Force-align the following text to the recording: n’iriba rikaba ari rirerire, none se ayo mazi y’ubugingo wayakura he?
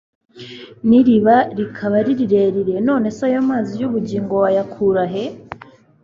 n’iriba 0.87 1.35
rikaba 1.57 1.95
ari 2.01 2.11
rirerire, 2.19 2.75
none 2.87 3.07
se 3.15 3.21
ayo 3.27 3.39
mazi 3.49 3.73
y’ubugingo 3.81 4.33
wayakura 4.43 5.03
he? 5.13 5.25